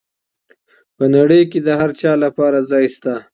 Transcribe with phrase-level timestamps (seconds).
[0.97, 3.15] په نړۍ کي د هر چا لپاره ځای سته.